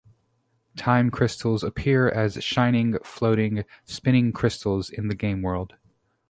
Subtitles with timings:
[0.75, 5.75] Time Crystals appear as shining, floating, spinning crystals in the game world.